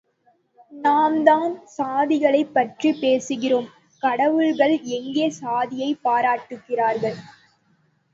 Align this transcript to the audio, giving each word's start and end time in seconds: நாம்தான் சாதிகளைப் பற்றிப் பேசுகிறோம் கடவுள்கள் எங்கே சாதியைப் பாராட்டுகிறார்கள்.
நாம்தான் 0.73 1.51
சாதிகளைப் 1.75 2.53
பற்றிப் 2.53 2.97
பேசுகிறோம் 3.01 3.67
கடவுள்கள் 4.03 4.73
எங்கே 4.91 5.29
சாதியைப் 5.39 6.03
பாராட்டுகிறார்கள். 6.03 7.19